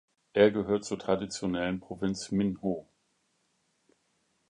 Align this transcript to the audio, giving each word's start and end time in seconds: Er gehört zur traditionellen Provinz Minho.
Er 0.33 0.49
gehört 0.49 0.83
zur 0.83 0.97
traditionellen 0.97 1.79
Provinz 1.79 2.31
Minho. 2.31 2.87